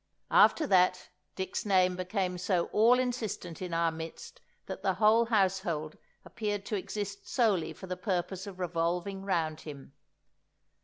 After 0.31 0.65
that 0.65 1.09
Dick's 1.35 1.63
name 1.63 1.95
became 1.95 2.39
so 2.39 2.69
all 2.73 2.97
insistent 2.97 3.61
in 3.61 3.71
our 3.71 3.91
midst 3.91 4.41
that 4.65 4.81
the 4.81 4.95
whole 4.95 5.25
household 5.25 5.95
appeared 6.25 6.65
to 6.65 6.75
exist 6.75 7.27
solely 7.27 7.71
for 7.71 7.85
the 7.85 7.95
purpose 7.95 8.47
of 8.47 8.57
revolving 8.59 9.23
round 9.23 9.61
him. 9.61 9.93